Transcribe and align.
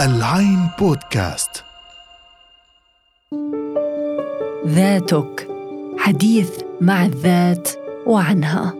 العين 0.00 0.68
بودكاست. 0.78 1.64
ذاتك 4.66 5.48
حديث 5.98 6.50
مع 6.80 7.04
الذات 7.04 7.68
وعنها. 8.06 8.74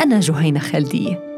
أنا 0.00 0.20
جهينة 0.20 0.60
خالدية 0.60 1.30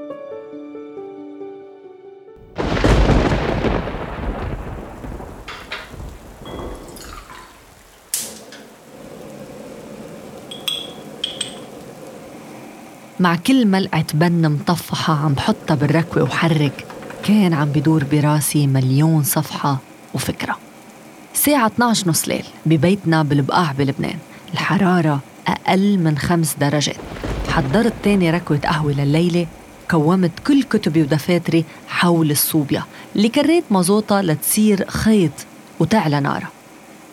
مع 13.20 13.36
كل 13.36 13.66
ملعقة 13.66 14.04
بن 14.14 14.48
مطفحة 14.48 15.14
عم 15.14 15.34
بحطها 15.34 15.74
بالركوة 15.74 16.22
وحرك 16.22 16.91
كان 17.24 17.54
عم 17.54 17.68
بدور 17.68 18.04
براسي 18.04 18.66
مليون 18.66 19.22
صفحة 19.22 19.78
وفكرة. 20.14 20.58
الساعة 21.34 21.66
12 21.66 22.08
نص 22.08 22.28
ليل 22.28 22.44
ببيتنا 22.66 23.22
بالبقاع 23.22 23.72
بلبنان. 23.72 24.18
الحرارة 24.52 25.20
أقل 25.48 25.98
من 25.98 26.18
خمس 26.18 26.54
درجات. 26.60 26.96
حضرت 27.48 27.92
تاني 28.02 28.30
ركوة 28.30 28.58
قهوة 28.64 28.92
لليلة 28.92 29.46
كومت 29.90 30.30
كل 30.46 30.62
كتبي 30.62 31.02
ودفاتري 31.02 31.64
حول 31.88 32.30
الصوبيا 32.30 32.84
اللي 33.16 33.28
كريت 33.28 33.64
مازوطة 33.70 34.20
لتصير 34.20 34.90
خيط 34.90 35.32
وتعلى 35.80 36.20
نارها 36.20 36.50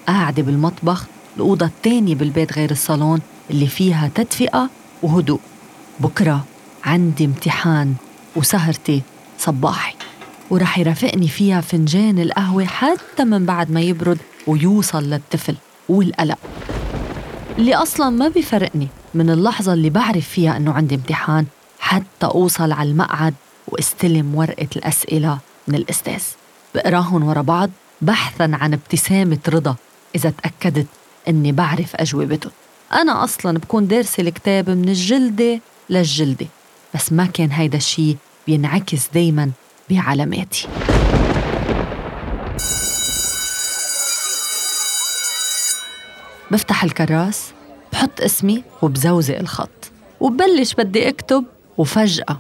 قاعدة 0.08 0.44
بالمطبخ 0.44 1.06
الأوضة 1.36 1.66
التانية 1.66 2.16
بالبيت 2.16 2.54
غير 2.54 2.72
الصالون 2.72 3.22
اللي 3.50 3.68
فيها 3.68 4.10
تدفئة 4.16 4.70
وهدوء. 5.04 5.40
بكرة 6.00 6.46
عندي 6.86 7.26
امتحان 7.26 7.96
وسهرتي 8.36 9.02
صباحي. 9.40 9.99
ورح 10.50 10.80
يرافقني 10.80 11.28
فيها 11.28 11.62
فنجان 11.62 12.20
القهوة 12.20 12.66
حتى 12.66 13.24
من 13.24 13.46
بعد 13.46 13.72
ما 13.72 13.82
يبرد 13.82 14.18
ويوصل 14.48 15.04
للطفل 15.04 15.56
والقلق. 15.90 16.38
اللي 17.58 17.76
أصلا 17.76 18.10
ما 18.10 18.28
بيفرقني 18.28 18.88
من 19.14 19.30
اللحظة 19.30 19.74
اللي 19.74 19.90
بعرف 19.90 20.30
فيها 20.30 20.58
إنه 20.58 20.72
عندي 20.72 20.96
امتحان 20.96 21.46
حتى 21.80 22.26
أوصل 22.26 22.72
على 22.72 22.90
المقعد 22.90 23.34
واستلم 23.68 24.36
ورقة 24.36 24.68
الأسئلة 24.76 25.40
من 25.68 25.76
الأستاذ. 25.76 26.22
بقراهم 26.76 27.24
ورا 27.24 27.42
بعض 27.42 27.70
بحثا 28.02 28.52
عن 28.54 28.74
ابتسامة 28.74 29.40
رضا 29.50 29.76
إذا 30.16 30.34
تأكدت 30.44 30.88
إني 31.28 31.52
بعرف 31.52 31.96
أجوبتهم. 31.96 32.52
أنا 32.94 33.24
أصلا 33.24 33.58
بكون 33.58 33.88
دارسة 33.88 34.22
الكتاب 34.22 34.70
من 34.70 34.90
الجلدة 34.90 35.60
للجلدة 35.90 36.48
بس 36.96 37.14
ما 37.14 37.26
كان 37.26 37.52
هيدا 37.52 37.78
الشي 37.78 38.16
بينعكس 38.48 39.08
دايما 39.14 39.52
بعلاماتي. 39.90 40.68
بفتح 46.52 46.84
الكراس 46.84 47.52
بحط 47.94 48.22
اسمي 48.22 48.64
وبزوزق 48.82 49.38
الخط. 49.40 49.92
وببلش 50.20 50.74
بدي 50.74 51.10
اكتب 51.10 51.44
وفجأة 51.78 52.40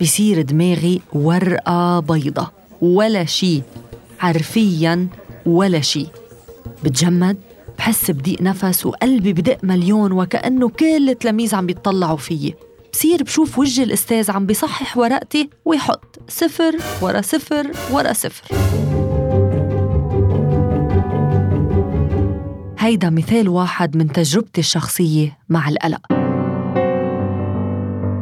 بصير 0.00 0.42
دماغي 0.42 1.00
ورقة 1.12 2.00
بيضة. 2.00 2.50
ولا 2.80 3.24
شي. 3.24 3.62
حرفيا 4.18 5.08
ولا 5.46 5.80
شي. 5.80 6.06
بتجمد 6.84 7.36
بحس 7.78 8.10
بضيق 8.10 8.42
نفس 8.42 8.86
وقلبي 8.86 9.32
بدق 9.32 9.58
مليون 9.62 10.12
وكأنه 10.12 10.68
كل 10.68 11.10
التلاميذ 11.10 11.54
عم 11.54 11.66
بيطلعوا 11.66 12.16
فيي. 12.16 12.54
بصير 12.94 13.22
بشوف 13.22 13.58
وجه 13.58 13.82
الأستاذ 13.82 14.30
عم 14.30 14.46
بيصحح 14.46 14.96
ورقتي 14.96 15.50
ويحط 15.64 16.18
صفر 16.28 16.76
ورا 17.02 17.20
صفر 17.20 17.70
ورا 17.90 18.12
صفر. 18.12 18.56
هيدا 22.78 23.10
مثال 23.10 23.48
واحد 23.48 23.96
من 23.96 24.12
تجربتي 24.12 24.60
الشخصية 24.60 25.38
مع 25.48 25.68
القلق. 25.68 26.00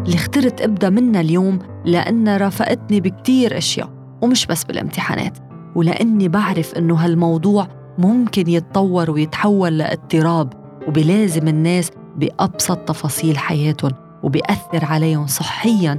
اللي 0.06 0.14
اخترت 0.14 0.60
إبدا 0.60 0.90
منها 0.90 1.20
اليوم 1.20 1.58
لأنها 1.84 2.36
رافقتني 2.36 3.00
بكتير 3.00 3.58
أشياء 3.58 3.90
ومش 4.22 4.46
بس 4.46 4.64
بالامتحانات 4.64 5.38
ولأني 5.76 6.28
بعرف 6.28 6.74
إنه 6.74 6.94
هالموضوع 6.94 7.68
ممكن 7.98 8.48
يتطور 8.48 9.10
ويتحول 9.10 9.78
لإضطراب 9.78 10.52
وبلازم 10.88 11.48
الناس 11.48 11.90
بأبسط 12.16 12.78
تفاصيل 12.78 13.38
حياتهم 13.38 14.11
وبيأثر 14.22 14.84
عليهم 14.84 15.26
صحياً 15.26 15.98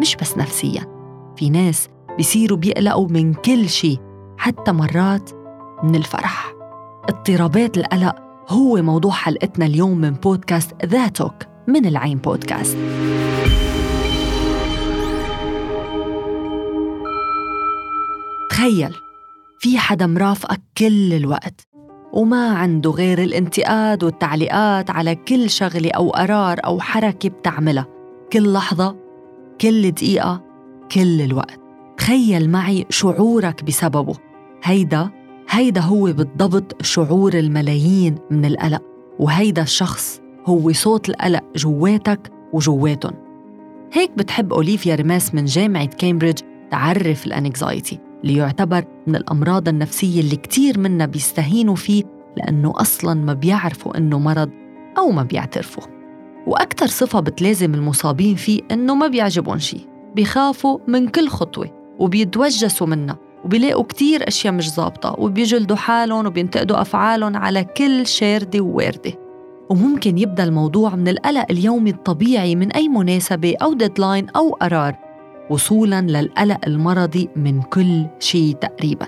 مش 0.00 0.16
بس 0.16 0.38
نفسياً. 0.38 0.86
في 1.36 1.50
ناس 1.50 1.88
بيصيروا 2.16 2.58
بيقلقوا 2.58 3.08
من 3.08 3.34
كل 3.34 3.68
شيء 3.68 3.98
حتى 4.38 4.72
مرات 4.72 5.30
من 5.82 5.94
الفرح. 5.94 6.52
اضطرابات 7.08 7.78
القلق 7.78 8.14
هو 8.48 8.82
موضوع 8.82 9.12
حلقتنا 9.12 9.66
اليوم 9.66 9.98
من 9.98 10.10
بودكاست 10.10 10.84
ذاتك 10.84 11.48
من 11.68 11.86
العين 11.86 12.18
بودكاست. 12.18 12.78
تخيل 18.50 18.94
في 19.58 19.78
حدا 19.78 20.06
مرافقك 20.06 20.60
كل 20.78 21.12
الوقت. 21.12 21.73
وما 22.14 22.48
عنده 22.48 22.90
غير 22.90 23.22
الانتقاد 23.22 24.04
والتعليقات 24.04 24.90
على 24.90 25.14
كل 25.14 25.50
شغلة 25.50 25.90
أو 25.90 26.10
قرار 26.10 26.60
أو 26.64 26.80
حركة 26.80 27.28
بتعملها. 27.28 27.86
كل 28.32 28.52
لحظة 28.52 28.96
كل 29.60 29.90
دقيقة 29.90 30.42
كل 30.92 31.20
الوقت. 31.20 31.60
تخيل 31.96 32.50
معي 32.50 32.86
شعورك 32.90 33.64
بسببه. 33.64 34.14
هيدا 34.62 35.10
هيدا 35.50 35.80
هو 35.80 36.04
بالضبط 36.04 36.82
شعور 36.82 37.34
الملايين 37.34 38.18
من 38.30 38.44
القلق. 38.44 38.82
وهيدا 39.18 39.62
الشخص 39.62 40.20
هو 40.46 40.72
صوت 40.72 41.08
القلق 41.08 41.42
جواتك 41.56 42.32
وجواتهم. 42.52 43.14
هيك 43.92 44.10
بتحب 44.16 44.52
أوليفيا 44.52 44.94
ريميس 44.94 45.34
من 45.34 45.44
جامعة 45.44 45.86
كامبريدج 45.86 46.40
تعرف 46.70 47.26
ال 47.26 47.36
anxiety 47.36 48.03
اللي 48.24 48.36
يعتبر 48.36 48.84
من 49.06 49.16
الأمراض 49.16 49.68
النفسية 49.68 50.20
اللي 50.20 50.36
كتير 50.36 50.78
منا 50.78 51.06
بيستهينوا 51.06 51.74
فيه 51.74 52.04
لأنه 52.36 52.72
أصلاً 52.76 53.14
ما 53.14 53.32
بيعرفوا 53.32 53.98
إنه 53.98 54.18
مرض 54.18 54.50
أو 54.98 55.10
ما 55.10 55.22
بيعترفوا. 55.22 55.82
وأكثر 56.46 56.86
صفة 56.86 57.20
بتلازم 57.20 57.74
المصابين 57.74 58.34
فيه 58.34 58.60
إنه 58.70 58.94
ما 58.94 59.06
بيعجبهم 59.06 59.58
شيء 59.58 59.86
بيخافوا 60.14 60.78
من 60.88 61.08
كل 61.08 61.28
خطوة 61.28 61.94
وبيتوجسوا 61.98 62.86
منها 62.86 63.18
وبيلاقوا 63.44 63.84
كتير 63.84 64.28
أشياء 64.28 64.52
مش 64.52 64.74
ظابطة 64.74 65.14
وبيجلدوا 65.18 65.76
حالهم 65.76 66.26
وبينتقدوا 66.26 66.80
أفعالهم 66.80 67.36
على 67.36 67.64
كل 67.64 68.06
شاردة 68.06 68.60
وواردة. 68.60 69.12
وممكن 69.70 70.18
يبدأ 70.18 70.44
الموضوع 70.44 70.96
من 70.96 71.08
القلق 71.08 71.46
اليومي 71.50 71.90
الطبيعي 71.90 72.56
من 72.56 72.72
أي 72.72 72.88
مناسبة 72.88 73.54
أو 73.62 73.72
deadline 73.72 74.28
أو 74.28 74.50
قرار. 74.50 75.03
وصولا 75.50 76.00
للقلق 76.00 76.58
المرضي 76.66 77.28
من 77.36 77.62
كل 77.62 78.06
شيء 78.18 78.54
تقريبا. 78.54 79.06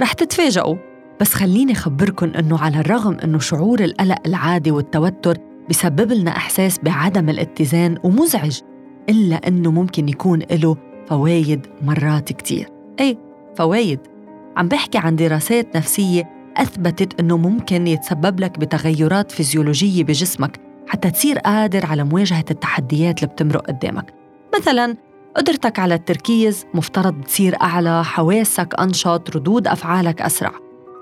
رح 0.00 0.12
تتفاجئوا 0.12 0.76
بس 1.20 1.34
خليني 1.34 1.72
أخبركن 1.72 2.30
إنه 2.30 2.58
على 2.58 2.80
الرغم 2.80 3.16
إنه 3.24 3.38
شعور 3.38 3.80
القلق 3.80 4.18
العادي 4.26 4.70
والتوتر 4.70 5.38
بسبب 5.70 6.12
لنا 6.12 6.30
إحساس 6.30 6.78
بعدم 6.78 7.28
الاتزان 7.28 7.98
ومزعج 8.04 8.60
إلا 9.08 9.48
إنه 9.48 9.70
ممكن 9.70 10.08
يكون 10.08 10.42
له 10.50 10.76
فوايد 11.06 11.66
مرات 11.82 12.32
كتير. 12.32 12.68
أي 13.00 13.18
فوايد. 13.56 14.00
عم 14.56 14.68
بحكي 14.68 14.98
عن 14.98 15.16
دراسات 15.16 15.76
نفسية 15.76 16.30
أثبتت 16.56 17.20
إنه 17.20 17.36
ممكن 17.36 17.86
يتسبب 17.86 18.40
لك 18.40 18.58
بتغيرات 18.58 19.32
فيزيولوجية 19.32 20.04
بجسمك 20.04 20.60
حتى 20.88 21.10
تصير 21.10 21.38
قادر 21.38 21.86
على 21.86 22.04
مواجهة 22.04 22.44
التحديات 22.50 23.22
اللي 23.22 23.34
بتمرق 23.34 23.66
قدامك. 23.66 24.14
مثلاً 24.58 24.96
قدرتك 25.36 25.78
على 25.78 25.94
التركيز 25.94 26.66
مفترض 26.74 27.20
تصير 27.20 27.56
أعلى 27.62 28.04
حواسك 28.04 28.74
أنشط 28.80 29.36
ردود 29.36 29.66
أفعالك 29.66 30.22
أسرع. 30.22 30.52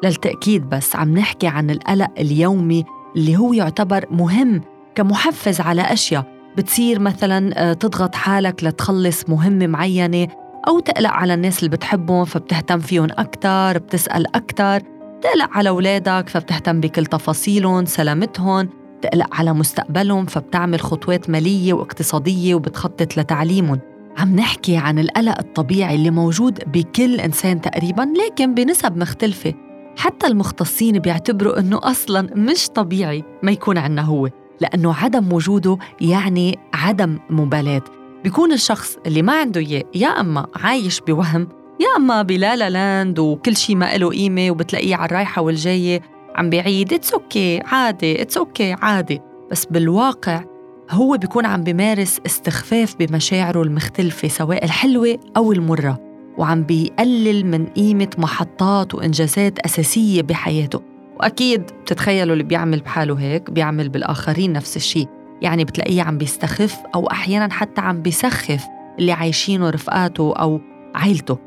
للتأكيد 0.04 0.68
بس 0.68 0.96
عم 0.96 1.18
نحكي 1.18 1.46
عن 1.46 1.70
القلق 1.70 2.10
اليومي 2.18 2.84
اللي 3.16 3.36
هو 3.36 3.52
يعتبر 3.52 4.04
مهم 4.10 4.60
كمحفز 4.94 5.60
على 5.60 5.82
أشياء. 5.82 6.24
بتصير 6.56 6.98
مثلا 6.98 7.70
آه، 7.70 7.72
تضغط 7.72 8.14
حالك 8.14 8.64
لتخلص 8.64 9.28
مهمة 9.28 9.66
معينة 9.66 10.28
أو 10.68 10.80
تقلق 10.80 11.10
على 11.10 11.34
الناس 11.34 11.58
اللي 11.58 11.70
بتحبهم 11.70 12.24
فبتهتم 12.24 12.78
فيهم 12.78 13.08
أكتر 13.18 13.78
بتسأل 13.78 14.36
أكتر. 14.36 14.80
تقلق 15.22 15.48
على 15.50 15.68
أولادك 15.68 16.28
فبتهتم 16.28 16.80
بكل 16.80 17.06
تفاصيلهم 17.06 17.84
سلامتهم. 17.84 18.68
تقلق 19.02 19.34
على 19.34 19.52
مستقبلهم 19.52 20.26
فبتعمل 20.26 20.80
خطوات 20.80 21.30
مالية 21.30 21.72
واقتصادية 21.72 22.54
وبتخطط 22.54 23.16
لتعليمهم. 23.16 23.80
عم 24.18 24.36
نحكي 24.36 24.76
عن 24.76 24.98
القلق 24.98 25.38
الطبيعي 25.38 25.94
اللي 25.94 26.10
موجود 26.10 26.60
بكل 26.66 27.20
إنسان 27.20 27.60
تقريبا 27.60 28.08
لكن 28.26 28.54
بنسب 28.54 28.96
مختلفة. 28.96 29.54
حتى 29.96 30.26
المختصين 30.26 30.98
بيعتبروا 30.98 31.58
إنه 31.58 31.80
أصلا 31.82 32.28
مش 32.34 32.68
طبيعي 32.68 33.24
ما 33.42 33.50
يكون 33.52 33.78
عنا 33.78 34.02
هو 34.02 34.28
لأنه 34.60 34.94
عدم 34.94 35.32
وجوده 35.32 35.78
يعني 36.00 36.58
عدم 36.74 37.18
مبالاة. 37.30 37.82
بيكون 38.24 38.52
الشخص 38.52 38.96
اللي 39.06 39.22
ما 39.22 39.40
عنده 39.40 39.60
إياه 39.60 39.84
يا 39.94 40.08
أما 40.08 40.46
عايش 40.56 41.00
بوهم 41.00 41.48
يا 41.80 41.86
أما 41.96 42.22
ب 42.22 42.38
La 42.38 42.70
La 42.70 42.86
Land 42.86 43.18
وكل 43.18 43.56
شيء 43.56 43.76
ما 43.76 43.96
له 43.96 44.08
قيمة 44.10 44.50
وبتلاقيه 44.50 44.96
على 44.96 45.06
الرايحة 45.06 45.42
والجاية 45.42 46.00
عم 46.36 46.50
بيعيد 46.50 46.92
it's 46.92 47.12
okay 47.12 47.60
عادي 47.66 48.22
it's 48.22 48.36
okay 48.36 48.72
عادي. 48.82 49.20
بس 49.50 49.66
بالواقع 49.66 50.44
هو 50.90 51.16
بيكون 51.16 51.46
عم 51.46 51.64
بيمارس 51.64 52.20
استخفاف 52.26 52.96
بمشاعره 52.96 53.62
المختلفة 53.62 54.28
سواء 54.28 54.64
الحلوة 54.64 55.18
أو 55.36 55.52
المرة 55.52 55.98
وعم 56.38 56.62
بيقلل 56.62 57.46
من 57.46 57.66
قيمة 57.66 58.10
محطات 58.18 58.94
وإنجازات 58.94 59.58
أساسية 59.58 60.22
بحياته. 60.22 60.82
وأكيد 61.20 61.62
بتتخيلوا 61.62 62.32
اللي 62.32 62.44
بيعمل 62.44 62.80
بحاله 62.80 63.14
هيك 63.20 63.50
بيعمل 63.50 63.88
بالآخرين 63.88 64.52
نفس 64.52 64.76
الشيء. 64.76 65.08
يعني 65.42 65.64
بتلاقيه 65.64 66.02
عم 66.02 66.18
بيستخف 66.18 66.76
أو 66.94 67.06
أحيانا 67.06 67.52
حتى 67.52 67.80
عم 67.80 68.02
بيسخف 68.02 68.64
اللي 68.98 69.12
عايشينه 69.12 69.70
رفقاته 69.70 70.34
أو 70.36 70.60
عيلته. 70.94 71.38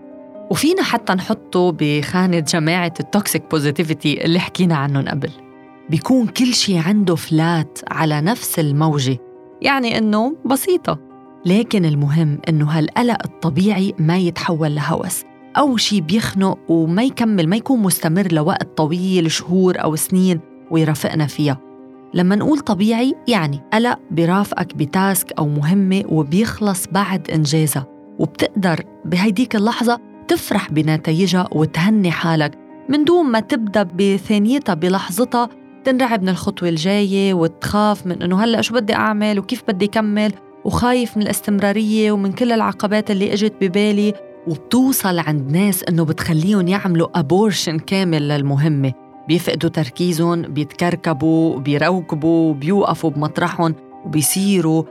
وفينا 0.52 0.84
حتى 0.84 1.14
نحطه 1.14 1.72
بخانة 1.80 2.40
جماعة 2.40 2.94
ال 3.00 3.07
toxic 3.07 3.44
positivity 3.52 4.26
اللي 4.26 4.40
حكينا 4.40 4.76
عنهم 4.76 5.08
قبل. 5.08 5.30
بيكون 5.90 6.28
كل 6.28 6.54
شيء 6.54 6.78
عنده 6.88 7.16
flat 7.16 7.80
على 7.92 8.22
نفس 8.22 8.60
الموجة. 8.60 9.31
يعني 9.62 9.98
إنه 9.98 10.36
بسيطة. 10.46 11.00
لكن 11.46 11.86
المهم 11.86 12.40
إنه 12.50 12.66
هالقلق 12.66 13.18
الطبيعي 13.26 13.94
ما 14.00 14.18
يتحول 14.18 14.76
لهوس. 14.76 15.24
أو 15.58 15.78
شيء 15.78 16.02
بيخنق 16.02 16.60
وما 16.70 17.04
يكمل 17.04 17.48
ما 17.48 17.56
يكون 17.56 17.80
مستمر 17.80 18.28
لوقت 18.32 18.78
طويل 18.78 19.32
شهور 19.32 19.84
أو 19.84 19.96
سنين 19.96 20.40
ويرافقنا 20.72 21.28
فيها. 21.28 21.58
لما 22.14 22.36
نقول 22.36 22.60
طبيعي 22.60 23.16
يعني 23.28 23.60
قلق 23.74 24.00
برافقك 24.12 24.76
بتاسك 24.76 25.34
أو 25.40 25.48
مهمة 25.48 26.04
وبيخلص 26.10 26.88
بعد 26.88 27.32
إنجازها. 27.32 27.88
وبتقدر 28.20 28.84
بهيديك 29.06 29.56
اللحظة 29.56 30.00
تفرح 30.28 30.72
بنتائجها 30.72 31.48
وتهني 31.52 32.12
حالك 32.12 32.58
من 32.90 33.04
دون 33.04 33.26
ما 33.26 33.40
تبدأ 33.40 33.84
بثانيتها 33.84 34.74
بلحظتها 34.74 35.50
تنرعب 35.84 36.22
من 36.24 36.30
الخطوة 36.30 36.70
الجاية 36.70 37.34
وتخاف 37.34 38.06
من 38.06 38.22
إنه 38.22 38.44
هلأ 38.44 38.62
شو 38.62 38.74
بدي 38.74 38.94
أعمل 38.94 39.40
وكيف 39.40 39.64
بدي 39.68 39.88
كمل 39.88 40.34
وخايف 40.66 41.18
من 41.18 41.24
الاستمرارية 41.24 42.12
ومن 42.12 42.32
كل 42.32 42.52
العقبات 42.52 43.12
اللي 43.12 43.34
إجت 43.34 43.54
ببالي 43.62 44.14
وبتوصل 44.48 45.20
عند 45.20 45.52
ناس 45.52 45.84
إنه 45.84 46.06
بتخليهم 46.06 46.68
يعملوا 46.68 47.20
أبورشن 47.20 47.80
كامل 47.80 48.28
للمهمة. 48.28 48.94
بيفقدوا 49.28 49.70
تركيزهم 49.70 50.42
بيتكركبوا 50.42 51.60
بيروكبوا 51.60 52.54
بيوقفوا 52.54 53.10
بمطرحهم 53.10 53.76
وبيصيروا 54.06 54.84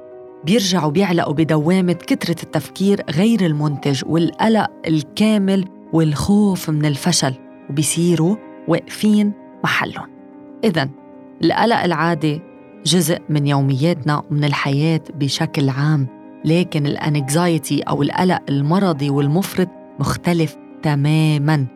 بيرجعوا 0.45 0.91
بيعلقوا 0.91 1.35
بدوامة 1.35 1.93
كترة 1.93 2.37
التفكير 2.43 3.03
غير 3.11 3.47
المنتج 3.47 4.03
والقلق 4.07 4.71
الكامل 4.87 5.65
والخوف 5.93 6.71
من 6.71 6.85
الفشل 6.85 7.35
وبيصيروا 7.71 8.37
واقفين 8.69 9.33
محلهم. 9.65 10.19
إذا 10.65 10.89
القلق 11.45 11.83
العادي 11.83 12.41
جزء 12.87 13.19
من 13.29 13.47
يومياتنا 13.47 14.23
ومن 14.31 14.45
الحياة 14.45 15.01
بشكل 15.15 15.69
عام 15.69 16.07
لكن 16.45 16.87
الانكزايتي 16.87 17.83
أو 17.83 18.03
القلق 18.03 18.39
المرضي 18.49 19.11
والمفرط 19.11 19.69
مختلف 19.99 20.57
تماماً. 20.83 21.67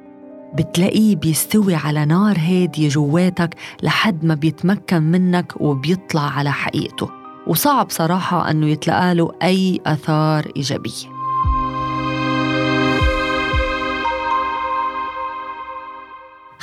بتلاقيه 0.54 1.16
بيستوي 1.16 1.74
على 1.74 2.04
نار 2.04 2.38
هادية 2.38 2.88
جواتك 2.88 3.54
لحد 3.82 4.24
ما 4.24 4.34
بيتمكن 4.34 5.02
منك 5.02 5.60
وبيطلع 5.60 6.22
على 6.22 6.52
حقيقته. 6.52 7.10
وصعب 7.46 7.90
صراحة 7.90 8.50
أنه 8.50 8.66
يتلقى 8.66 9.14
له 9.14 9.32
أي 9.42 9.80
أثار 9.86 10.52
إيجابية. 10.56 11.13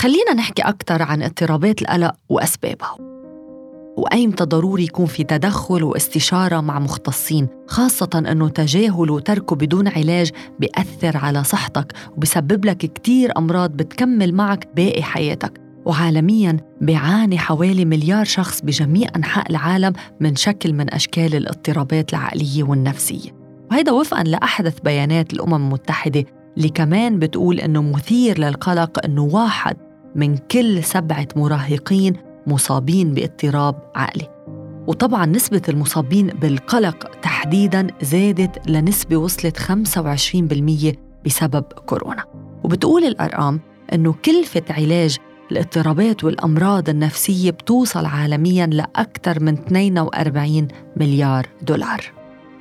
خلينا 0.01 0.33
نحكي 0.33 0.61
أكثر 0.61 1.01
عن 1.01 1.23
اضطرابات 1.23 1.81
القلق 1.81 2.15
وأسبابها. 2.29 2.95
وأيمتى 3.97 4.43
ضروري 4.43 4.83
يكون 4.83 5.05
في 5.05 5.23
تدخل 5.23 5.83
واستشارة 5.83 6.61
مع 6.61 6.79
مختصين 6.79 7.47
خاصة 7.67 8.09
أنه 8.15 8.49
تجاهل 8.49 9.11
وتركه 9.11 9.55
بدون 9.55 9.87
علاج 9.87 10.31
بيأثر 10.59 11.17
على 11.17 11.43
صحتك 11.43 11.93
وبسبب 12.17 12.65
لك 12.65 12.77
كتير 12.77 13.37
أمراض 13.37 13.71
بتكمل 13.71 14.33
معك 14.33 14.67
باقي 14.75 15.03
حياتك. 15.03 15.61
وعالمياً 15.85 16.57
بيعاني 16.81 17.37
حوالي 17.37 17.85
مليار 17.85 18.25
شخص 18.25 18.61
بجميع 18.61 19.09
أنحاء 19.15 19.49
العالم 19.49 19.93
من 20.19 20.35
شكل 20.35 20.73
من 20.73 20.93
أشكال 20.93 21.35
الاضطرابات 21.35 22.13
العقلية 22.13 22.63
والنفسية. 22.63 23.29
وهيدا 23.71 23.91
وفقاً 23.91 24.23
لأحدث 24.23 24.79
بيانات 24.79 25.33
الأمم 25.33 25.53
المتحدة 25.53 26.25
اللي 26.57 26.69
كمان 26.69 27.19
بتقول 27.19 27.59
إنه 27.59 27.81
مثير 27.81 28.39
للقلق 28.39 29.05
إنه 29.05 29.23
واحد 29.23 29.90
من 30.15 30.37
كل 30.37 30.83
سبعة 30.83 31.27
مراهقين 31.35 32.13
مصابين 32.47 33.13
باضطراب 33.13 33.75
عقلي. 33.95 34.27
وطبعا 34.87 35.25
نسبة 35.25 35.61
المصابين 35.69 36.27
بالقلق 36.27 37.11
تحديدا 37.21 37.87
زادت 38.01 38.69
لنسبة 38.69 39.17
وصلت 39.17 39.57
25% 39.57 40.95
بسبب 41.25 41.63
كورونا. 41.63 42.23
وبتقول 42.63 43.03
الأرقام 43.03 43.59
أنه 43.93 44.15
كلفة 44.25 44.63
علاج 44.69 45.17
الاضطرابات 45.51 46.23
والأمراض 46.23 46.89
النفسية 46.89 47.51
بتوصل 47.51 48.05
عالميا 48.05 48.65
لأكثر 48.65 49.43
من 49.43 49.53
42 49.53 50.67
مليار 50.97 51.47
دولار. 51.61 52.01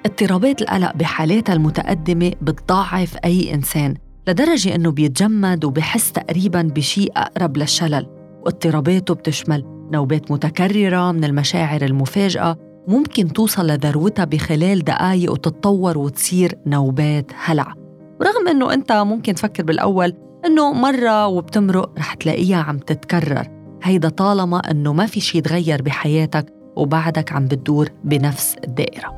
اضطرابات 0.06 0.62
القلق 0.62 0.96
بحالاتها 0.96 1.52
المتقدمة 1.52 2.32
بتضاعف 2.42 3.16
أي 3.24 3.54
إنسان. 3.54 3.94
لدرجة 4.30 4.74
أنه 4.74 4.90
بيتجمد 4.90 5.64
وبحس 5.64 6.12
تقريبا 6.12 6.62
بشيء 6.62 7.12
أقرب 7.16 7.56
للشلل. 7.56 8.06
واضطراباته 8.44 9.14
بتشمل 9.14 9.64
نوبات 9.92 10.30
متكررة 10.30 11.12
من 11.12 11.24
المشاعر 11.24 11.82
المفاجئة. 11.82 12.56
ممكن 12.88 13.32
توصل 13.32 13.66
لذروتها 13.66 14.24
بخلال 14.24 14.84
دقايق 14.84 15.32
وتتطور 15.32 15.98
وتصير 15.98 16.54
نوبات 16.66 17.32
هلع. 17.44 17.74
ورغم 18.20 18.48
أنه 18.48 18.74
أنت 18.74 18.92
ممكن 18.92 19.34
تفكر 19.34 19.62
بالأول 19.62 20.14
أنه 20.46 20.72
مرة 20.72 21.26
وبتمرق 21.26 21.98
رح 21.98 22.14
تلاقيها 22.14 22.62
عم 22.62 22.78
تتكرر. 22.78 23.46
هيدا 23.82 24.08
طالما 24.08 24.58
أنه 24.58 24.92
ما 24.92 25.06
في 25.06 25.20
شي 25.20 25.40
تغير 25.40 25.82
بحياتك 25.82 26.46
وبعدك 26.76 27.32
عم 27.32 27.44
بتدور 27.44 27.88
بنفس 28.04 28.56
الدائرة. 28.64 29.14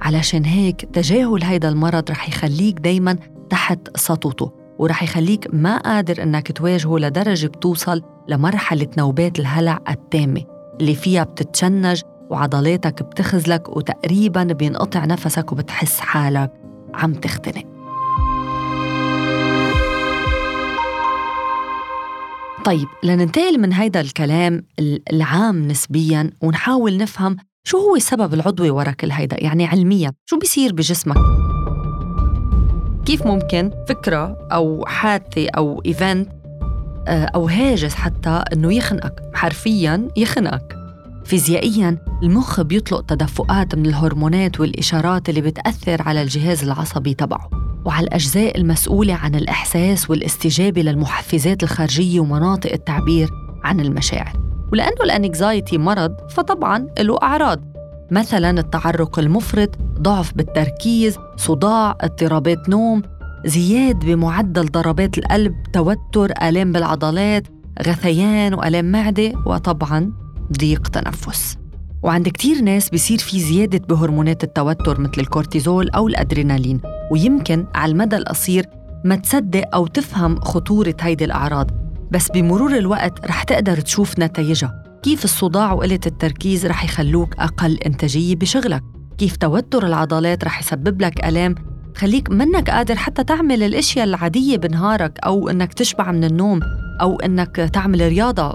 علشان 0.00 0.44
هيك 0.44 0.84
تجاهل 0.92 1.42
هيدا 1.42 1.68
المرض 1.68 2.10
رح 2.10 2.28
يخليك 2.28 2.80
دايما 2.80 3.16
تحت 3.50 3.96
سطوته 3.96 4.52
ورح 4.78 5.02
يخليك 5.02 5.48
ما 5.52 5.78
قادر 5.78 6.22
إنك 6.22 6.52
تواجهه 6.52 6.98
لدرجة 6.98 7.46
بتوصل 7.46 8.02
لمرحلة 8.28 8.88
نوبات 8.98 9.38
الهلع 9.38 9.78
التامة 9.88 10.44
اللي 10.80 10.94
فيها 10.94 11.24
بتتشنج 11.24 12.02
وعضلاتك 12.30 13.02
بتخزلك 13.02 13.76
وتقريبا 13.76 14.42
بينقطع 14.42 15.04
نفسك 15.04 15.52
وبتحس 15.52 16.00
حالك 16.00 16.52
عم 16.94 17.14
تختنق. 17.14 17.64
طيب 22.64 22.88
لننتقل 23.02 23.60
من 23.60 23.72
هيدا 23.72 24.00
الكلام 24.00 24.62
العام 25.12 25.68
نسبيا 25.68 26.30
ونحاول 26.42 26.96
نفهم 26.96 27.36
شو 27.64 27.78
هو 27.78 27.96
السبب 27.96 28.34
العضوي 28.34 28.70
ورا 28.70 28.90
كل 28.90 29.10
هيدا 29.10 29.44
يعني 29.44 29.66
علميا 29.66 30.12
شو 30.24 30.38
بيصير 30.38 30.72
بجسمك؟ 30.72 31.16
كيف 33.06 33.26
ممكن 33.26 33.70
فكرة 33.88 34.48
أو 34.52 34.84
حادثة 34.86 35.48
أو 35.56 35.82
إيفنت 35.86 36.28
آه، 37.08 37.24
أو 37.24 37.48
هاجس 37.48 37.94
حتى 37.94 38.42
إنه 38.52 38.74
يخنقك؟ 38.74 39.22
حرفياً 39.34 40.08
يخنقك. 40.16 40.76
فيزيائياً 41.24 41.98
المخ 42.22 42.60
بيطلق 42.60 43.00
تدفقات 43.00 43.74
من 43.74 43.86
الهرمونات 43.86 44.60
والإشارات 44.60 45.28
اللي 45.28 45.40
بتأثر 45.40 46.02
على 46.02 46.22
الجهاز 46.22 46.64
العصبي 46.64 47.14
تبعه. 47.14 47.50
وعلى 47.84 48.06
الأجزاء 48.06 48.58
المسؤولة 48.58 49.14
عن 49.14 49.34
الإحساس 49.34 50.10
والاستجابة 50.10 50.82
للمحفزات 50.82 51.62
الخارجية 51.62 52.20
ومناطق 52.20 52.72
التعبير 52.72 53.30
عن 53.64 53.80
المشاعر. 53.80 54.32
ولأنه 54.72 55.02
الأنكزايتي 55.04 55.78
مرض 55.78 56.30
فطبعاً 56.30 56.86
له 56.98 57.18
أعراض. 57.22 57.75
مثلا 58.10 58.60
التعرق 58.60 59.18
المفرط 59.18 59.78
ضعف 60.00 60.34
بالتركيز 60.34 61.18
صداع 61.36 61.96
اضطرابات 62.00 62.68
نوم 62.68 63.02
زياد 63.44 63.98
بمعدل 63.98 64.66
ضربات 64.66 65.18
القلب 65.18 65.54
توتر 65.72 66.32
آلام 66.42 66.72
بالعضلات 66.72 67.46
غثيان 67.86 68.54
وآلام 68.54 68.92
معدة 68.92 69.32
وطبعا 69.46 70.12
ضيق 70.58 70.88
تنفس. 70.88 71.58
وعند 72.02 72.28
كتير 72.28 72.62
ناس 72.62 72.88
بيصير 72.88 73.18
في 73.18 73.40
زيادة 73.40 73.78
بهرمونات 73.78 74.44
التوتر 74.44 75.00
مثل 75.00 75.12
الكورتيزول 75.18 75.90
أو 75.90 76.08
الأدرينالين 76.08 76.80
ويمكن 77.10 77.66
على 77.74 77.92
المدى 77.92 78.16
القصير 78.16 78.66
ما 79.04 79.16
تصدق 79.16 79.74
أو 79.74 79.86
تفهم 79.86 80.40
خطورة 80.40 80.94
هيدي 81.00 81.24
الأعراض. 81.24 81.70
بس 82.10 82.30
بمرور 82.30 82.76
الوقت 82.76 83.26
رح 83.26 83.42
تقدر 83.42 83.80
تشوف 83.80 84.18
نتائجها 84.18 84.85
كيف 85.06 85.24
الصداع 85.24 85.72
وقلة 85.72 86.00
التركيز 86.06 86.66
رح 86.66 86.84
يخلوك 86.84 87.34
أقل 87.38 87.78
إنتاجية 87.86 88.36
بشغلك؟ 88.36 88.82
كيف 89.18 89.36
توتر 89.36 89.86
العضلات 89.86 90.44
رح 90.44 90.60
يسبب 90.60 91.02
لك 91.02 91.24
ألام؟ 91.24 91.54
خليك 91.96 92.30
منك 92.30 92.70
قادر 92.70 92.96
حتى 92.96 93.24
تعمل 93.24 93.62
الأشياء 93.62 94.04
العادية 94.04 94.56
بنهارك 94.56 95.18
أو 95.24 95.48
إنك 95.48 95.74
تشبع 95.74 96.12
من 96.12 96.24
النوم 96.24 96.60
أو 97.00 97.20
إنك 97.20 97.56
تعمل 97.56 98.00
رياضة 98.00 98.50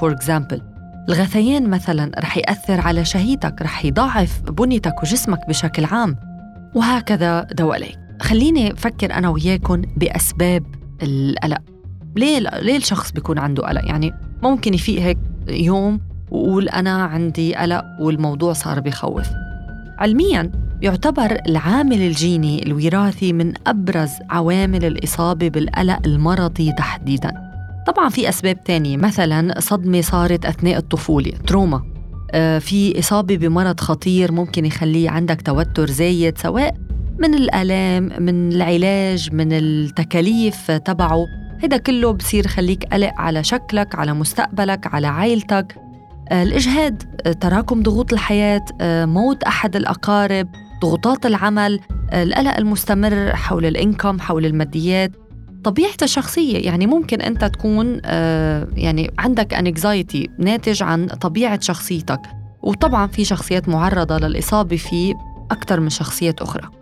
for 0.00 0.10
uh, 0.10 0.14
example 0.14 0.62
الغثيان 1.08 1.70
مثلا 1.70 2.12
رح 2.18 2.36
يأثر 2.36 2.80
على 2.80 3.04
شهيتك 3.04 3.62
رح 3.62 3.84
يضعف 3.84 4.42
بنيتك 4.42 5.02
وجسمك 5.02 5.48
بشكل 5.48 5.84
عام. 5.84 6.16
وهكذا 6.74 7.42
دواليك 7.42 7.98
خليني 8.22 8.72
أفكر 8.72 9.12
أنا 9.12 9.28
وياكم 9.28 9.82
بأسباب 9.96 10.66
القلق. 11.02 11.62
ليه 12.16 12.38
ليه 12.38 12.76
الشخص 12.76 13.12
بيكون 13.12 13.38
عنده 13.38 13.68
قلق؟ 13.68 13.84
يعني 13.84 14.14
ممكن 14.42 14.74
يفيق 14.74 15.00
هيك؟ 15.00 15.29
يوم 15.50 16.00
وقول 16.30 16.68
أنا 16.68 17.04
عندي 17.04 17.54
قلق 17.54 17.84
والموضوع 18.00 18.52
صار 18.52 18.80
بخوف. 18.80 19.26
علميا 19.98 20.50
يعتبر 20.82 21.38
العامل 21.48 22.02
الجيني 22.02 22.62
الوراثي 22.66 23.32
من 23.32 23.52
أبرز 23.66 24.10
عوامل 24.30 24.84
الإصابة 24.84 25.48
بالقلق 25.48 25.98
المرضي 26.06 26.72
تحديدا. 26.72 27.32
طبعا 27.86 28.08
في 28.08 28.28
أسباب 28.28 28.64
تانية 28.64 28.96
مثلا 28.96 29.60
صدمة 29.60 30.00
صارت 30.00 30.46
أثناء 30.46 30.76
الطفولة 30.76 31.32
تروما. 31.46 31.82
آه، 32.32 32.58
في 32.58 32.98
إصابة 32.98 33.36
بمرض 33.36 33.80
خطير 33.80 34.32
ممكن 34.32 34.64
يخليه 34.64 35.10
عندك 35.10 35.42
توتر 35.42 35.86
زايد 35.86 36.38
سواء 36.38 36.74
من 37.18 37.34
الآلام 37.34 38.10
من 38.18 38.52
العلاج 38.52 39.32
من 39.32 39.52
التكاليف 39.52 40.70
تبعه. 40.70 41.26
هذا 41.62 41.76
كله 41.76 42.10
بصير 42.10 42.46
خليك 42.46 42.84
قلق 42.84 43.12
على 43.16 43.44
شكلك 43.44 43.94
على 43.94 44.12
مستقبلك 44.12 44.94
على 44.94 45.06
عائلتك. 45.06 45.76
آه، 46.28 46.42
الإجهاد 46.42 47.20
آه، 47.26 47.32
تراكم 47.32 47.82
ضغوط 47.82 48.12
الحياة 48.12 48.64
موت 49.04 49.42
أحد 49.42 49.76
الأقارب 49.76 50.48
ضغوطات 50.82 51.26
العمل 51.26 51.80
القلق 52.12 52.56
المستمر 52.56 53.36
حول 53.36 53.66
الإنكم 53.66 54.20
حول 54.20 54.46
الماديات. 54.46 55.12
طبيعتها 55.64 56.04
الشخصية 56.04 56.58
يعني 56.58 56.86
ممكن 56.86 57.20
أنت 57.20 57.44
تكون 57.44 58.00
يعني 58.76 59.10
عندك 59.18 59.54
انكزايتي 59.54 60.30
ناتج 60.38 60.82
عن 60.82 61.06
طبيعة 61.06 61.60
شخصيتك. 61.60 62.20
وطبعا 62.62 63.06
في 63.06 63.24
شخصيات 63.24 63.68
معرضة 63.68 64.18
للإصابة 64.18 64.76
فيه 64.76 65.14
أكثر 65.50 65.80
من 65.80 65.90
شخصيات 65.90 66.42
أخرى. 66.42 66.79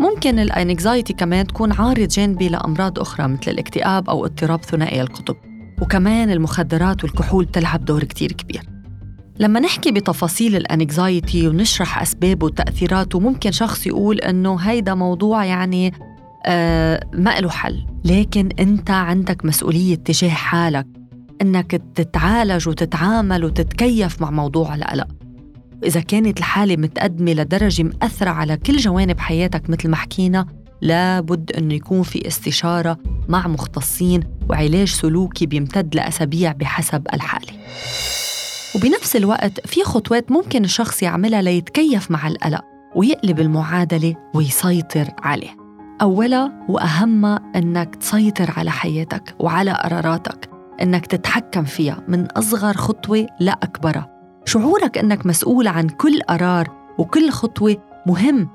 ممكن 0.00 0.38
الأنكزايتي 0.38 1.12
كمان 1.12 1.46
تكون 1.46 1.72
عارض 1.72 2.08
جانبي 2.08 2.48
لأمراض 2.48 2.98
أخرى 2.98 3.28
مثل 3.28 3.50
الاكتئاب 3.50 4.10
أو 4.10 4.24
اضطراب 4.26 4.64
ثنائي 4.64 5.00
القطب. 5.00 5.36
وكمان 5.82 6.30
المخدرات 6.30 7.04
والكحول 7.04 7.44
بتلعب 7.44 7.84
دور 7.84 8.04
كتير 8.04 8.32
كبير. 8.32 8.62
لما 9.38 9.60
نحكي 9.60 9.92
بتفاصيل 9.92 10.56
الأنكزايتي 10.56 11.48
ونشرح 11.48 12.02
أسبابه 12.02 12.46
وتأثيراته 12.46 13.20
ممكن 13.20 13.52
شخص 13.52 13.86
يقول 13.86 14.18
إنه 14.20 14.56
هيدا 14.56 14.94
موضوع 14.94 15.44
يعني 15.44 15.92
آه 16.46 17.00
ما 17.12 17.40
له 17.40 17.48
حل. 17.48 17.86
لكن 18.04 18.48
أنت 18.58 18.90
عندك 18.90 19.44
مسؤولية 19.44 19.94
تجاه 19.94 20.28
حالك. 20.28 20.86
إنك 21.42 21.82
تتعالج 21.94 22.68
وتتعامل 22.68 23.44
وتتكيف 23.44 24.22
مع 24.22 24.30
موضوع 24.30 24.74
القلق 24.74 25.08
إذا 25.84 26.00
كانت 26.00 26.38
الحالة 26.38 26.76
متقدمة 26.76 27.32
لدرجة 27.32 27.82
مأثرة 27.82 28.30
على 28.30 28.56
كل 28.56 28.76
جوانب 28.76 29.20
حياتك 29.20 29.70
مثل 29.70 29.88
ما 29.88 29.96
حكينا 29.96 30.46
لابد 30.82 31.52
أنه 31.52 31.74
يكون 31.74 32.02
في 32.02 32.26
استشارة 32.26 32.98
مع 33.28 33.48
مختصين 33.48 34.20
وعلاج 34.50 34.88
سلوكي 34.88 35.46
بيمتد 35.46 35.94
لأسابيع 35.94 36.52
بحسب 36.52 37.06
الحالة. 37.14 37.52
وبنفس 38.74 39.16
الوقت 39.16 39.66
في 39.66 39.84
خطوات 39.84 40.32
ممكن 40.32 40.64
الشخص 40.64 41.02
يعملها 41.02 41.42
ليتكيف 41.42 42.10
مع 42.10 42.28
القلق 42.28 42.64
ويقلب 42.96 43.40
المعادلة 43.40 44.14
ويسيطر 44.34 45.10
عليه 45.22 45.56
أولا 46.02 46.52
وأهمها 46.68 47.52
أنك 47.56 47.94
تسيطر 47.96 48.50
على 48.56 48.70
حياتك 48.70 49.34
وعلى 49.38 49.72
قراراتك 49.72 50.50
أنك 50.82 51.06
تتحكم 51.06 51.64
فيها 51.64 52.02
من 52.08 52.26
أصغر 52.26 52.74
خطوة 52.76 53.26
لأكبرها. 53.40 54.15
شعورك 54.48 54.98
أنك 54.98 55.26
مسؤول 55.26 55.68
عن 55.68 55.88
كل 55.88 56.20
قرار 56.20 56.68
وكل 56.98 57.30
خطوة 57.30 57.76
مهم 58.06 58.48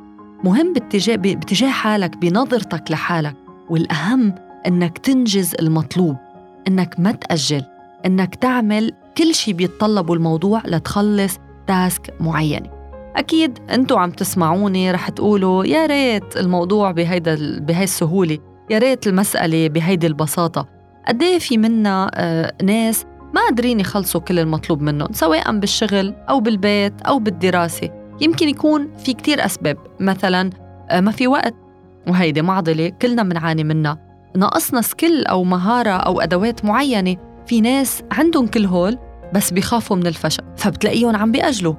مهم 0.43 0.73
باتجاه, 0.73 1.15
باتجاه 1.15 1.69
حالك 1.69 2.17
بنظرتك 2.17 2.91
لحالك. 2.91 3.35
والأهم 3.69 4.35
أنك 4.67 4.97
تنجز 4.97 5.55
المطلوب 5.59 6.15
أنك 6.67 6.95
ما 6.99 7.11
تأجل 7.11 7.63
أنك 8.05 8.35
تعمل 8.35 8.91
كل 9.17 9.35
شيء 9.35 9.53
بيتطلبه 9.53 10.13
الموضوع 10.13 10.61
لتخلص 10.65 11.37
task 11.67 12.13
معينة. 12.19 12.69
أكيد 13.15 13.59
أنتوا 13.69 13.99
عم 13.99 14.11
تسمعوني 14.11 14.91
رح 14.91 15.09
تقولوا 15.09 15.65
يا 15.65 15.85
ريت 15.85 16.37
الموضوع 16.37 16.91
بهيدا 16.91 17.59
بهي 17.59 17.83
السهولة 17.83 18.37
يا 18.69 18.77
ريت 18.79 19.07
المسألة 19.07 19.67
بهيدي 19.67 20.07
البساطة. 20.07 20.67
قد 21.07 21.21
إيه 21.23 21.39
في 21.39 21.57
منا 21.57 22.11
آه 22.13 22.53
ناس 22.63 23.05
ما 23.33 23.41
قادرين 23.41 23.79
يخلصوا 23.79 24.21
كل 24.21 24.39
المطلوب 24.39 24.81
منهم 24.81 25.07
سواء 25.13 25.59
بالشغل 25.59 26.13
أو 26.29 26.39
بالبيت 26.39 27.01
أو 27.01 27.19
بالدراسة. 27.19 27.89
يمكن 28.21 28.49
يكون 28.49 28.89
في 28.97 29.13
كتير 29.13 29.45
أسباب 29.45 29.77
مثلا 29.99 30.49
آه 30.89 30.99
ما 30.99 31.11
في 31.11 31.27
وقت. 31.27 31.55
وهيدي 32.07 32.41
معضلة 32.41 32.89
كلنا 32.89 33.23
بنعاني 33.23 33.63
منها. 33.63 33.97
ناقصنا 34.35 34.81
skill 34.81 35.25
أو 35.25 35.43
مهارة 35.43 35.89
أو 35.89 36.21
أدوات 36.21 36.65
معينة. 36.65 37.17
في 37.45 37.61
ناس 37.61 38.03
عندهم 38.11 38.47
كل 38.47 38.65
هول 38.65 38.97
بس 39.33 39.51
بيخافوا 39.51 39.95
من 39.95 40.07
الفشل 40.07 40.43
فبتلاقيهم 40.57 41.15
عم 41.15 41.31
بيأجلوا. 41.31 41.73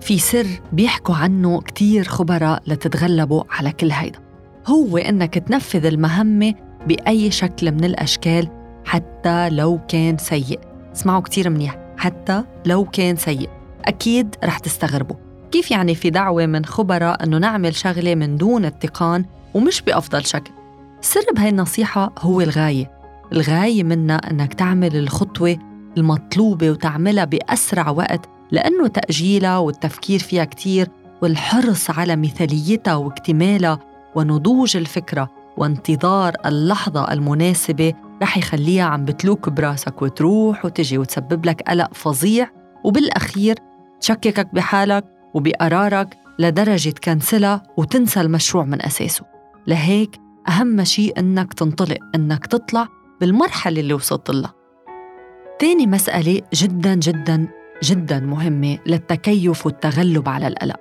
في 0.00 0.18
سر 0.18 0.46
بيحكوا 0.72 1.14
عنه 1.14 1.60
كتير 1.60 2.04
خبراء 2.04 2.62
لتتغلبوا 2.66 3.42
على 3.50 3.72
كل 3.72 3.90
هيدا. 3.90 4.18
هو 4.66 4.96
إنك 4.96 5.38
تنفذ 5.38 5.86
المهمة 5.86 6.54
بأي 6.86 7.30
شكل 7.30 7.72
من 7.72 7.84
الأشكال 7.84 8.48
حتى 8.84 9.50
لو 9.50 9.80
كان 9.88 10.18
سيء. 10.18 10.71
اسمعوا 10.92 11.20
كتير 11.20 11.50
منيح 11.50 11.78
حتى 11.96 12.44
لو 12.66 12.84
كان 12.84 13.16
سيء 13.16 13.48
أكيد 13.84 14.36
رح 14.44 14.58
تستغربوا. 14.58 15.16
كيف 15.50 15.70
يعني 15.70 15.94
في 15.94 16.10
دعوة 16.10 16.46
من 16.46 16.64
خبراء 16.64 17.24
أنه 17.24 17.38
نعمل 17.38 17.74
شغلة 17.74 18.14
من 18.14 18.36
دون 18.36 18.64
اتقان 18.64 19.24
ومش 19.54 19.82
بأفضل 19.82 20.24
شكل؟ 20.24 20.50
السر 21.00 21.24
بهاي 21.34 21.48
النصيحة 21.48 22.12
هو 22.18 22.40
الغاية. 22.40 22.90
الغاية 23.32 23.84
منا 23.84 24.16
أنك 24.16 24.54
تعمل 24.54 24.96
الخطوة 24.96 25.58
المطلوبة 25.98 26.70
وتعملها 26.70 27.24
بأسرع 27.24 27.90
وقت 27.90 28.28
لأنه 28.50 28.86
تأجيلها 28.86 29.58
والتفكير 29.58 30.18
فيها 30.18 30.44
كتير 30.44 30.88
والحرص 31.22 31.90
على 31.90 32.16
مثاليتها 32.16 32.94
واكتمالها 32.94 33.78
ونضوج 34.14 34.76
الفكرة 34.76 35.30
وانتظار 35.56 36.34
اللحظة 36.46 37.12
المناسبة 37.12 37.92
رح 38.22 38.38
يخليها 38.38 38.84
عم 38.84 39.04
بتلوك 39.04 39.48
براسك 39.48 40.02
وتروح 40.02 40.64
وتجي 40.64 40.98
وتسبب 40.98 41.46
لك 41.46 41.62
قلق 41.62 41.94
فظيع 41.94 42.50
وبالأخير 42.84 43.54
تشككك 44.00 44.54
بحالك 44.54 45.04
وبقرارك 45.34 46.16
لدرجة 46.38 46.90
تكنسلها 46.90 47.62
وتنسى 47.76 48.20
المشروع 48.20 48.64
من 48.64 48.82
أساسه. 48.82 49.24
لهيك 49.66 50.16
أهم 50.48 50.84
شيء 50.84 51.18
إنك 51.18 51.54
تنطلق 51.54 51.98
إنك 52.14 52.46
تطلع 52.46 52.88
بالمرحلة 53.20 53.80
اللي 53.80 53.94
وصلت 53.94 54.30
لها. 54.30 54.54
تاني 55.58 55.86
مسألة 55.86 56.40
جدا 56.54 56.94
جدا 56.94 57.48
جدا 57.84 58.20
مهمة 58.20 58.78
للتكيف 58.86 59.66
والتغلب 59.66 60.28
على 60.28 60.48
القلق 60.48 60.76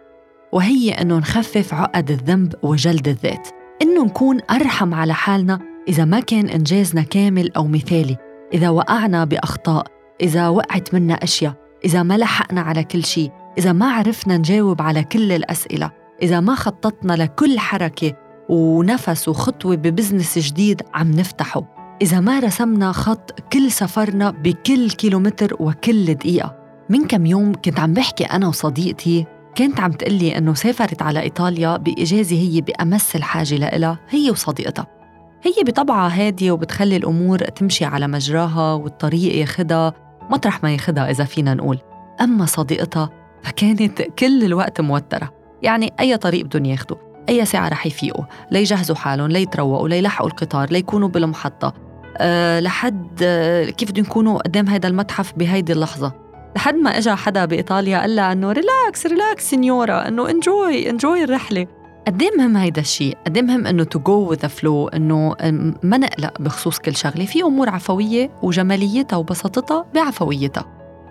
وهي 0.51 0.91
إنه 0.91 1.17
نخفف 1.17 1.73
عقد 1.73 2.11
الذنب 2.11 2.55
وجلد 2.63 3.07
الذات. 3.07 3.47
إنه 3.81 4.05
نكون 4.05 4.39
أرحم 4.51 4.93
على 4.93 5.13
حالنا 5.13 5.70
إذا 5.87 6.05
ما 6.05 6.19
كان 6.19 6.49
إنجازنا 6.49 7.01
كامل 7.01 7.51
أو 7.51 7.67
مثالي 7.67 8.17
إذا 8.53 8.69
وقعنا 8.69 9.25
بأخطاء 9.25 9.87
إذا 10.21 10.47
وقعت 10.47 10.93
منا 10.93 11.13
أشياء 11.13 11.53
إذا 11.85 12.03
ما 12.03 12.17
لحقنا 12.17 12.61
على 12.61 12.83
كل 12.83 13.05
شيء 13.05 13.31
إذا 13.57 13.73
ما 13.73 13.91
عرفنا 13.91 14.37
نجاوب 14.37 14.81
على 14.81 15.03
كل 15.03 15.31
الأسئلة 15.31 15.91
إذا 16.21 16.39
ما 16.39 16.55
خططنا 16.55 17.13
لكل 17.13 17.59
حركة 17.59 18.13
ونفس 18.49 19.27
وخطوة 19.27 19.75
ببزنس 19.75 20.39
جديد 20.39 20.81
عم 20.93 21.11
نفتحه 21.11 21.81
إذا 22.01 22.19
ما 22.19 22.39
رسمنا 22.39 22.91
خط 22.91 23.39
كل 23.53 23.71
سفرنا 23.71 24.31
بكل 24.31 24.89
كيلومتر 24.89 25.55
وكل 25.59 26.13
دقيقة. 26.13 26.55
من 26.89 27.07
كم 27.07 27.25
يوم 27.25 27.53
كنت 27.53 27.79
عم 27.79 27.93
بحكي 27.93 28.23
أنا 28.23 28.47
وصديقتي 28.47 29.25
كانت 29.55 29.79
عم 29.79 29.91
تقلي 29.91 30.37
إنه 30.37 30.53
سافرت 30.53 31.01
على 31.01 31.21
إيطاليا 31.21 31.77
بإجازة 31.77 32.35
هي 32.35 32.61
بأمس 32.61 33.15
الحاجة 33.15 33.55
لإلها 33.55 33.99
هي 34.09 34.31
وصديقتها. 34.31 35.00
هي 35.43 35.63
بطبعها 35.63 36.27
هادية 36.27 36.51
وبتخلي 36.51 36.97
الأمور 36.97 37.39
تمشي 37.39 37.85
على 37.85 38.07
مجراها 38.07 38.73
والطريق 38.73 39.35
ياخدها 39.35 39.93
مطرح 40.29 40.63
ما 40.63 40.73
ياخدها 40.73 41.09
إذا 41.09 41.23
فينا 41.23 41.53
نقول. 41.53 41.79
أما 42.21 42.45
صديقتها 42.45 43.09
فكانت 43.43 44.01
كل 44.01 44.43
الوقت 44.43 44.81
موترة. 44.81 45.33
يعني 45.61 45.93
أي 45.99 46.17
طريق 46.17 46.45
بدهم 46.45 46.65
ياخدوا 46.65 46.97
أي 47.29 47.45
ساعة 47.45 47.69
رح 47.69 47.85
يفيقوا 47.85 48.23
ليجهزوا 48.51 48.95
حالهم 48.95 49.27
ليتروقوا 49.27 49.89
ليلحقوا 49.89 50.27
القطار 50.27 50.71
ليكونوا 50.71 51.07
بالمحطة. 51.07 51.73
أه 52.17 52.59
لحد 52.59 53.19
أه 53.23 53.65
كيف 53.69 53.91
بدهم 53.91 54.05
يكونوا 54.05 54.39
قدام 54.39 54.67
هذا 54.67 54.87
المتحف 54.87 55.33
بهيدي 55.37 55.73
اللحظة. 55.73 56.13
لحد 56.55 56.75
ما 56.75 56.97
اجى 56.97 57.11
حدا 57.11 57.45
بإيطاليا 57.45 57.99
قال 57.99 58.15
لها 58.15 58.31
إنه 58.31 58.51
relax 58.51 59.05
relax 59.05 59.49
signora 59.49 60.07
إنه 60.07 60.29
enjoy 60.29 60.89
enjoy 60.89 61.23
الرحلة. 61.23 61.67
قد 62.07 62.23
مهم 62.37 62.57
هيدا 62.57 62.81
الشيء؟ 62.81 63.17
قد 63.25 63.37
مهم 63.39 63.67
إنه 63.67 63.83
to 63.83 63.99
go 63.99 64.29
with 64.29 64.47
flow 64.47 64.87
إنه 64.87 65.35
ما 65.83 65.97
نقلق 65.97 66.41
بخصوص 66.41 66.79
كل 66.79 66.95
شغلة. 66.95 67.25
في 67.25 67.43
أمور 67.43 67.69
عفوية 67.69 68.31
وجماليتها 68.41 69.17
وبساطتها 69.17 69.85
بعفويتها. 69.93 70.65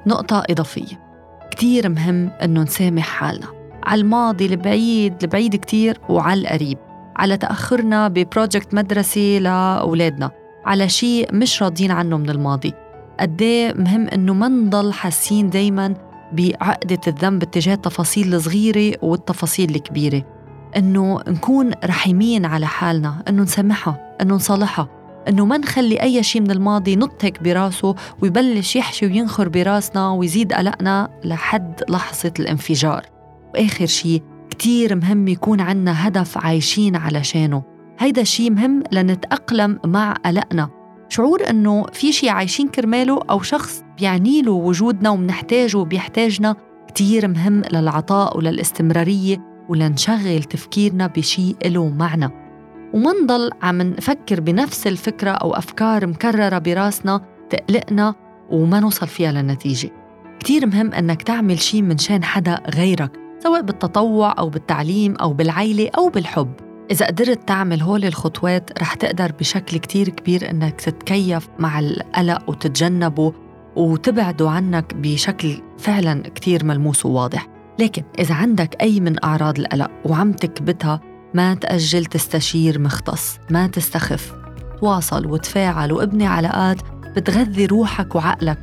نقطة 0.07 0.43
إضافية. 0.51 1.01
كتير 1.51 1.89
مهم 1.89 2.31
إنه 2.43 2.63
نسامح 2.63 3.05
حالنا. 3.05 3.47
على 3.83 4.01
الماضي 4.01 4.47
البعيد 4.47 5.15
البعيد 5.23 5.57
كتير 5.57 6.01
وعلى 6.09 6.41
القريب. 6.41 6.79
على 7.17 7.37
تأخرنا 7.37 8.09
ببروجكت 8.09 8.75
مدرسة 8.75 9.39
لأولادنا. 9.41 10.31
على 10.65 10.89
شيء 10.89 11.35
مش 11.35 11.63
راضيين 11.63 11.91
عنه 11.91 12.17
من 12.17 12.31
الماضي. 12.31 12.73
قد 13.21 13.43
مهم 13.77 14.09
إنه 14.09 14.35
ما 14.35 14.49
نضل 14.49 14.93
حاسين 14.93 15.51
دايما 15.51 15.95
بعقدة 16.33 17.01
الذنب 17.07 17.43
اتجاه 17.43 17.75
التفاصيل 17.75 18.35
الصغيرة 18.35 18.97
والتفاصيل 19.03 19.75
الكبيرة. 19.75 20.40
إنه 20.77 21.21
نكون 21.29 21.71
رحيمين 21.85 22.45
على 22.45 22.67
حالنا 22.67 23.23
إنه 23.29 23.43
نسامحها 23.43 24.17
إنه 24.23 24.35
نصالحها 24.35 24.89
إنه 25.29 25.45
ما 25.45 25.59
نخلي 25.59 26.03
أي 26.03 26.23
شيء 26.23 26.43
من 26.43 26.51
الماضي 26.51 26.97
نطهك 26.97 27.43
براسه 27.43 27.95
ويبلش 28.23 28.77
يحشي 28.77 29.07
وينخر 29.07 29.49
براسنا 29.49 30.11
ويزيد 30.11 30.53
قلقنا 30.53 31.09
لحد 31.25 31.83
لحظة 31.89 32.33
الانفجار. 32.41 33.07
وآخر 33.55 33.87
شيء 33.87 34.23
كتير 34.51 34.97
مهم 34.97 35.29
يكون 35.29 35.61
عنا 35.61 36.09
هدف 36.09 36.39
عايشين 36.39 36.97
علشانه. 36.97 37.63
هيدا 37.99 38.23
الشيء 38.23 38.51
مهم 38.51 38.83
لنتأقلم 38.93 39.79
مع 39.87 40.13
قلقنا. 40.13 40.69
شعور 41.09 41.51
إنه 41.51 41.87
في 41.93 42.13
شيء 42.13 42.31
عايشين 42.31 42.69
كرماله 42.69 43.21
أو 43.31 43.43
شخص 43.43 43.83
بيعني 43.99 44.43
له 44.43 44.53
وجودنا 44.53 45.11
ومنحتاجه 45.11 45.77
وبيحتاجنا 45.77 46.57
كتير 46.89 47.29
مهم 47.29 47.63
للعطاء 47.73 48.37
وللاستمرارية 48.39 49.50
ولنشغل 49.71 50.45
تفكيرنا 50.45 51.07
بشيء 51.07 51.57
له 51.65 51.89
معنى. 51.89 52.31
وما 52.95 53.13
نضل 53.23 53.51
عم 53.63 53.83
نفكر 53.83 54.41
بنفس 54.41 54.87
الفكرة 54.87 55.31
أو 55.31 55.55
أفكار 55.55 56.07
مكررة 56.07 56.59
براسنا 56.59 57.21
تقلقنا 57.51 58.15
وما 58.51 58.81
نوصل 58.81 59.07
فيها 59.09 59.33
للنتيجة. 59.33 59.91
كتير 60.41 60.67
مهم 60.67 60.93
أنك 60.93 61.23
تعمل 61.23 61.61
شيء 61.61 61.83
من 61.83 61.99
شان 61.99 62.25
حدا 62.25 62.61
غيرك 62.75 63.13
سواء 63.43 63.63
بالتطوع 63.63 64.35
أو 64.39 64.49
بالتعليم 64.49 65.17
أو 65.17 65.33
بالعيلة 65.33 65.91
أو 65.99 66.09
بالحب. 66.09 66.53
إذا 66.91 67.07
قدرت 67.07 67.49
تعمل 67.49 67.83
هول 67.83 68.05
الخطوات 68.05 68.71
رح 68.83 68.95
تقدر 68.95 69.33
بشكل 69.33 69.79
كتير 69.79 70.09
كبير 70.09 70.51
إنك 70.51 70.81
تتكيف 70.81 71.49
مع 71.59 71.79
القلق 71.79 72.51
وتتجنبه 72.51 73.33
وتبعده 73.77 74.51
عنك 74.51 74.95
بشكل 74.95 75.63
فعلا 75.79 76.23
كتير 76.23 76.65
ملموس 76.65 77.07
وواضح. 77.07 77.50
لكن 77.81 78.03
إذا 78.19 78.35
عندك 78.35 78.77
أي 78.83 79.01
من 79.01 79.25
أعراض 79.25 79.59
القلق 79.59 79.91
وعم 80.05 80.33
تكبتها 80.33 81.01
ما 81.35 81.55
تأجل 81.55 82.05
تستشير 82.05 82.79
مختص 82.79 83.39
ما 83.51 83.67
تستخف. 83.67 84.35
تواصل 84.81 85.27
وتفاعل 85.27 85.93
وابني 85.93 86.27
علاقات 86.27 86.77
بتغذي 87.17 87.67
روحك 87.67 88.15
وعقلك. 88.15 88.59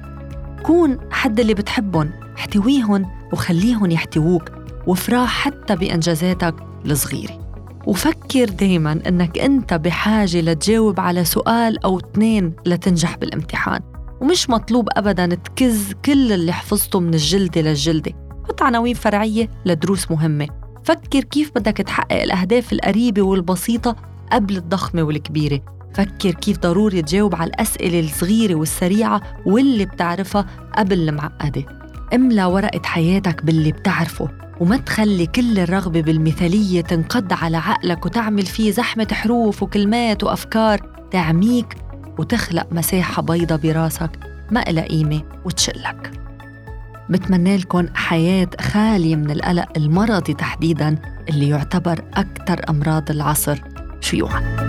كون 0.63 0.97
حد 1.11 1.39
اللي 1.39 1.53
بتحبهم 1.53 2.11
احتويهم 2.37 3.05
وخليهم 3.33 3.91
يحتووك 3.91 4.51
وفراح 4.87 5.29
حتى 5.29 5.75
بإنجازاتك 5.75 6.55
الصغيرة. 6.85 7.47
وفكر 7.87 8.45
دايما 8.45 8.99
إنك 9.07 9.39
أنت 9.39 9.73
بحاجة 9.73 10.41
لتجاوب 10.41 10.99
على 10.99 11.25
سؤال 11.25 11.83
أو 11.83 11.99
اثنين 11.99 12.53
لتنجح 12.65 13.17
بالامتحان. 13.17 13.79
ومش 14.21 14.49
مطلوب 14.49 14.87
ابدا 14.91 15.35
تكز 15.35 15.93
كل 16.05 16.33
اللي 16.33 16.51
حفظته 16.51 16.99
من 16.99 17.13
الجلدة 17.13 17.61
للجلدة. 17.61 18.26
حط 18.47 18.63
عناوين 18.63 18.93
فرعية 18.93 19.49
لدروس 19.65 20.11
مهمة. 20.11 20.47
فكر 20.83 21.23
كيف 21.23 21.51
بدك 21.55 21.77
تحقق 21.77 22.21
الأهداف 22.21 22.73
القريبة 22.73 23.21
والبسيطة 23.21 23.95
قبل 24.31 24.57
الضخمة 24.57 25.03
والكبيرة. 25.03 25.59
فكر 25.93 26.31
كيف 26.31 26.59
ضروري 26.59 27.01
تجاوب 27.01 27.35
على 27.35 27.49
الأسئلة 27.49 27.99
الصغيرة 27.99 28.55
والسريعة 28.55 29.21
واللي 29.45 29.85
بتعرفها 29.85 30.45
قبل 30.77 31.09
المعقدة. 31.09 31.65
املى 32.13 32.45
ورقة 32.45 32.81
حياتك 32.85 33.45
باللي 33.45 33.71
بتعرفه 33.71 34.29
وما 34.59 34.77
تخلي 34.77 35.25
كل 35.25 35.59
الرغبة 35.59 36.01
بالمثالية 36.01 36.81
تنقض 36.81 37.33
على 37.33 37.57
عقلك 37.57 38.05
وتعمل 38.05 38.45
فيه 38.45 38.71
زحمة 38.71 39.07
حروف 39.11 39.63
وكلمات 39.63 40.23
وأفكار 40.23 40.79
تعميك 41.11 41.77
وتخلق 42.19 42.67
مساحة 42.71 43.21
بيضة 43.21 43.55
براسك 43.55 44.19
ما 44.51 44.69
إلها 44.69 44.83
قيمة 44.83 45.21
وتشلك 45.45 46.26
بتمنى 47.09 47.57
لكم 47.57 47.87
حياة 47.95 48.47
خالية 48.61 49.15
من 49.15 49.31
القلق 49.31 49.67
المرضي 49.77 50.33
تحديداً 50.33 50.97
اللي 51.29 51.49
يعتبر 51.49 52.01
أكثر 52.13 52.61
أمراض 52.69 53.11
العصر. 53.11 53.61
شيوعاً. 54.01 54.67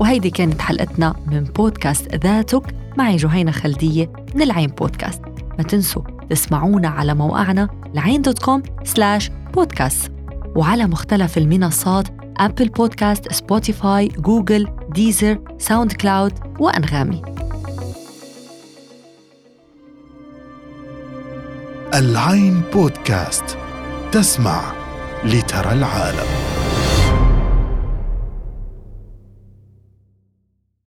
وهيدي 0.00 0.30
كانت 0.30 0.60
حلقتنا 0.60 1.14
من 1.26 1.44
بودكاست 1.44 2.14
ذاتك 2.14 2.74
معي 2.96 3.16
جهينة 3.16 3.50
خلدية 3.50 4.12
من 4.34 4.42
العين 4.42 4.70
بودكاست. 4.70 5.22
ما 5.58 5.64
تنسوا 5.64 6.02
تسمعونا 6.30 6.88
على 6.88 7.14
موقعنا 7.14 7.68
العين 7.94 8.22
dot 8.22 8.38
com 8.38 8.62
slash 8.84 9.30
podcast. 9.54 10.12
وعلى 10.56 10.86
مختلف 10.86 11.38
المنصات 11.38 12.08
Apple 12.36 12.68
Podcast 12.68 13.32
Spotify 13.32 14.08
Google 14.08 14.68
Deezer 14.88 15.38
SoundCloud 15.58 16.32
وأنغامي 16.60 17.22
العين 21.94 22.60
بودكاست 22.72 23.58
تسمع 24.12 24.72
لترى 25.24 25.72
العالم. 25.72 26.57